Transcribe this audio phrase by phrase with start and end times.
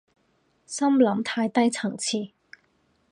[0.65, 2.31] 心諗太低層次